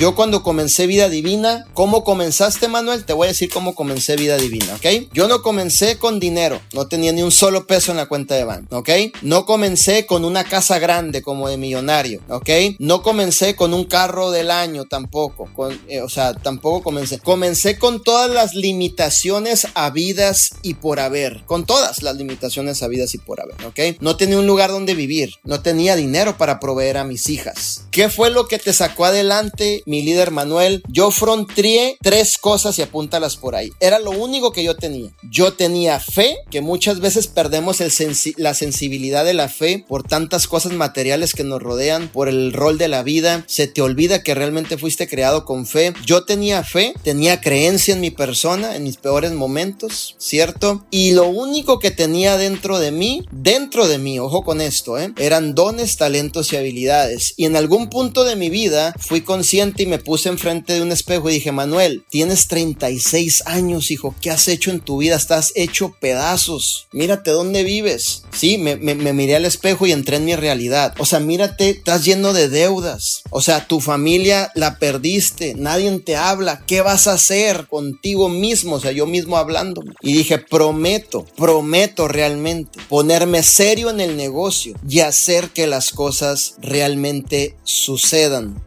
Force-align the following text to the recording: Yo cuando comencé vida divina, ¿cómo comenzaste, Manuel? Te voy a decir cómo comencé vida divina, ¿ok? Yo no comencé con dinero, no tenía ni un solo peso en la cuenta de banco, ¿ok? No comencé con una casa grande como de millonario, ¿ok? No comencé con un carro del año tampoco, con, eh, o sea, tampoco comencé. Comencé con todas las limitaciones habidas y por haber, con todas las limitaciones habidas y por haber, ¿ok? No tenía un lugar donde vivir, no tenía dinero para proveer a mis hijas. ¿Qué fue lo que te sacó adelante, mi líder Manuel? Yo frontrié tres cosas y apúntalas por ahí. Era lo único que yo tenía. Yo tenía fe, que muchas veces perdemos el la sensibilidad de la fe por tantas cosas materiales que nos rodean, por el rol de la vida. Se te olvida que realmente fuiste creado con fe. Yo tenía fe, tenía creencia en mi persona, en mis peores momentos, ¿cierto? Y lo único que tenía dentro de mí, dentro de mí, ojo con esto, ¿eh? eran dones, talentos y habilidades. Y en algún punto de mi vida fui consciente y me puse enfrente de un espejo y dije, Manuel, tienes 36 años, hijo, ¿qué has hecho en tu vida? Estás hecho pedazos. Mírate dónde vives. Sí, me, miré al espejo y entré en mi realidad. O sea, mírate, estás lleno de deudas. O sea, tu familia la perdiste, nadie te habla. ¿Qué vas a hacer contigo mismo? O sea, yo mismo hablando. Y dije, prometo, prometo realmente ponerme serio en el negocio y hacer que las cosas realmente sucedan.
Yo 0.00 0.14
cuando 0.14 0.42
comencé 0.42 0.86
vida 0.86 1.10
divina, 1.10 1.66
¿cómo 1.74 2.04
comenzaste, 2.04 2.68
Manuel? 2.68 3.04
Te 3.04 3.12
voy 3.12 3.26
a 3.26 3.32
decir 3.32 3.50
cómo 3.50 3.74
comencé 3.74 4.16
vida 4.16 4.38
divina, 4.38 4.76
¿ok? 4.76 5.10
Yo 5.12 5.28
no 5.28 5.42
comencé 5.42 5.98
con 5.98 6.18
dinero, 6.18 6.58
no 6.72 6.86
tenía 6.86 7.12
ni 7.12 7.22
un 7.22 7.30
solo 7.30 7.66
peso 7.66 7.90
en 7.90 7.98
la 7.98 8.06
cuenta 8.06 8.34
de 8.34 8.44
banco, 8.44 8.78
¿ok? 8.78 8.88
No 9.20 9.44
comencé 9.44 10.06
con 10.06 10.24
una 10.24 10.44
casa 10.44 10.78
grande 10.78 11.20
como 11.20 11.50
de 11.50 11.58
millonario, 11.58 12.22
¿ok? 12.30 12.48
No 12.78 13.02
comencé 13.02 13.54
con 13.56 13.74
un 13.74 13.84
carro 13.84 14.30
del 14.30 14.50
año 14.50 14.86
tampoco, 14.86 15.50
con, 15.54 15.78
eh, 15.86 16.00
o 16.00 16.08
sea, 16.08 16.32
tampoco 16.32 16.82
comencé. 16.82 17.18
Comencé 17.18 17.76
con 17.78 18.02
todas 18.02 18.30
las 18.30 18.54
limitaciones 18.54 19.66
habidas 19.74 20.52
y 20.62 20.74
por 20.74 20.98
haber, 20.98 21.44
con 21.44 21.66
todas 21.66 22.02
las 22.02 22.16
limitaciones 22.16 22.82
habidas 22.82 23.14
y 23.14 23.18
por 23.18 23.42
haber, 23.42 23.66
¿ok? 23.66 24.00
No 24.00 24.16
tenía 24.16 24.38
un 24.38 24.46
lugar 24.46 24.70
donde 24.70 24.94
vivir, 24.94 25.34
no 25.44 25.60
tenía 25.60 25.94
dinero 25.94 26.38
para 26.38 26.58
proveer 26.58 26.96
a 26.96 27.04
mis 27.04 27.28
hijas. 27.28 27.84
¿Qué 27.90 28.08
fue 28.08 28.30
lo 28.30 28.48
que 28.48 28.58
te 28.58 28.72
sacó 28.72 29.04
adelante, 29.04 29.82
mi 29.90 30.02
líder 30.02 30.30
Manuel? 30.30 30.82
Yo 30.88 31.10
frontrié 31.10 31.98
tres 32.00 32.38
cosas 32.38 32.78
y 32.78 32.82
apúntalas 32.82 33.36
por 33.36 33.54
ahí. 33.54 33.70
Era 33.80 33.98
lo 33.98 34.12
único 34.12 34.52
que 34.52 34.64
yo 34.64 34.76
tenía. 34.76 35.10
Yo 35.30 35.52
tenía 35.52 36.00
fe, 36.00 36.36
que 36.50 36.60
muchas 36.60 37.00
veces 37.00 37.26
perdemos 37.26 37.80
el 37.80 37.90
la 38.36 38.54
sensibilidad 38.54 39.24
de 39.24 39.34
la 39.34 39.48
fe 39.48 39.84
por 39.86 40.02
tantas 40.04 40.46
cosas 40.46 40.72
materiales 40.72 41.34
que 41.34 41.44
nos 41.44 41.62
rodean, 41.62 42.08
por 42.08 42.28
el 42.28 42.52
rol 42.52 42.78
de 42.78 42.88
la 42.88 43.02
vida. 43.02 43.44
Se 43.46 43.66
te 43.66 43.82
olvida 43.82 44.22
que 44.22 44.34
realmente 44.34 44.78
fuiste 44.78 45.08
creado 45.08 45.44
con 45.44 45.66
fe. 45.66 45.92
Yo 46.06 46.24
tenía 46.24 46.64
fe, 46.64 46.94
tenía 47.02 47.40
creencia 47.40 47.94
en 47.94 48.00
mi 48.00 48.10
persona, 48.10 48.76
en 48.76 48.84
mis 48.84 48.96
peores 48.96 49.32
momentos, 49.32 50.14
¿cierto? 50.18 50.86
Y 50.90 51.12
lo 51.12 51.26
único 51.28 51.78
que 51.78 51.90
tenía 51.90 52.36
dentro 52.36 52.78
de 52.78 52.92
mí, 52.92 53.24
dentro 53.32 53.88
de 53.88 53.98
mí, 53.98 54.18
ojo 54.18 54.42
con 54.42 54.60
esto, 54.60 54.98
¿eh? 54.98 55.12
eran 55.18 55.54
dones, 55.54 55.96
talentos 55.96 56.52
y 56.52 56.56
habilidades. 56.56 57.34
Y 57.36 57.46
en 57.46 57.56
algún 57.56 57.90
punto 57.90 58.24
de 58.24 58.36
mi 58.36 58.50
vida 58.50 58.94
fui 58.98 59.22
consciente 59.22 59.79
y 59.80 59.86
me 59.86 59.98
puse 59.98 60.28
enfrente 60.28 60.74
de 60.74 60.82
un 60.82 60.92
espejo 60.92 61.28
y 61.30 61.34
dije, 61.34 61.52
Manuel, 61.52 62.04
tienes 62.08 62.48
36 62.48 63.42
años, 63.46 63.90
hijo, 63.90 64.14
¿qué 64.20 64.30
has 64.30 64.48
hecho 64.48 64.70
en 64.70 64.80
tu 64.80 64.98
vida? 64.98 65.16
Estás 65.16 65.52
hecho 65.54 65.96
pedazos. 66.00 66.88
Mírate 66.92 67.30
dónde 67.30 67.64
vives. 67.64 68.24
Sí, 68.32 68.58
me, 68.58 68.76
miré 68.76 69.36
al 69.36 69.44
espejo 69.44 69.86
y 69.86 69.92
entré 69.92 70.16
en 70.16 70.24
mi 70.24 70.36
realidad. 70.36 70.94
O 70.98 71.04
sea, 71.04 71.20
mírate, 71.20 71.70
estás 71.70 72.04
lleno 72.04 72.32
de 72.32 72.48
deudas. 72.48 73.22
O 73.30 73.40
sea, 73.40 73.66
tu 73.66 73.80
familia 73.80 74.50
la 74.54 74.78
perdiste, 74.78 75.54
nadie 75.56 75.90
te 75.98 76.16
habla. 76.16 76.62
¿Qué 76.66 76.82
vas 76.82 77.06
a 77.06 77.14
hacer 77.14 77.66
contigo 77.68 78.28
mismo? 78.28 78.76
O 78.76 78.80
sea, 78.80 78.92
yo 78.92 79.06
mismo 79.06 79.36
hablando. 79.36 79.82
Y 80.00 80.12
dije, 80.12 80.38
prometo, 80.38 81.26
prometo 81.36 82.08
realmente 82.08 82.78
ponerme 82.88 83.42
serio 83.42 83.90
en 83.90 84.00
el 84.00 84.16
negocio 84.16 84.74
y 84.88 85.00
hacer 85.00 85.50
que 85.50 85.66
las 85.66 85.90
cosas 85.90 86.54
realmente 86.60 87.56
sucedan. 87.64 88.62